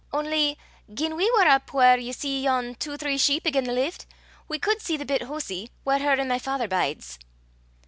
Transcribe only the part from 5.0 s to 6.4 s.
bit hoosie whaur her an' my